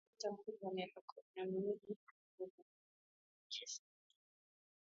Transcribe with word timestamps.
unapompata 0.19 0.41
mtoto 0.43 0.67
wa 0.67 0.73
miaka 0.73 1.01
kumi 1.01 1.23
na 1.35 1.45
miwili 1.45 1.67
au 1.67 1.77
miaka 2.39 2.63
tisa 3.49 3.81
unafanya 3.87 3.91